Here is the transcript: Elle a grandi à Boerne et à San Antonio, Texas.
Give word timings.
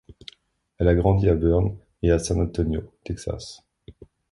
Elle 0.79 0.87
a 0.87 0.95
grandi 0.95 1.29
à 1.29 1.35
Boerne 1.35 1.77
et 2.01 2.09
à 2.09 2.17
San 2.17 2.41
Antonio, 2.41 2.91
Texas. 3.05 3.61